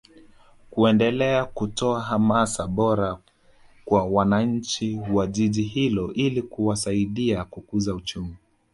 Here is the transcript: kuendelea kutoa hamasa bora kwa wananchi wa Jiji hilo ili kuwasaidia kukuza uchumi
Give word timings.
kuendelea 0.71 1.45
kutoa 1.45 2.01
hamasa 2.01 2.67
bora 2.67 3.19
kwa 3.85 4.03
wananchi 4.05 4.99
wa 5.13 5.27
Jiji 5.27 5.61
hilo 5.61 6.13
ili 6.13 6.41
kuwasaidia 6.41 7.45
kukuza 7.45 7.95
uchumi 7.95 8.35